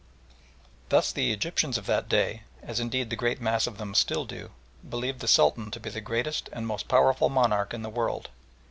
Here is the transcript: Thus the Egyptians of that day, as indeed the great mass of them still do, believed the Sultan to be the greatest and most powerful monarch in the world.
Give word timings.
Thus 0.89 1.11
the 1.11 1.31
Egyptians 1.31 1.77
of 1.77 1.85
that 1.85 2.09
day, 2.09 2.41
as 2.63 2.79
indeed 2.79 3.11
the 3.11 3.15
great 3.15 3.39
mass 3.39 3.67
of 3.67 3.77
them 3.77 3.93
still 3.93 4.25
do, 4.25 4.49
believed 4.89 5.19
the 5.19 5.27
Sultan 5.27 5.69
to 5.69 5.79
be 5.79 5.91
the 5.91 6.01
greatest 6.01 6.49
and 6.51 6.65
most 6.65 6.87
powerful 6.87 7.29
monarch 7.29 7.71
in 7.71 7.83
the 7.83 7.87
world. 7.91 8.29